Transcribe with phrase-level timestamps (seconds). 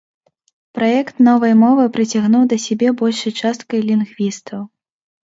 [0.77, 4.65] Праект новай мовы прыцягнуў да сябе большай часткай лінгвістаў.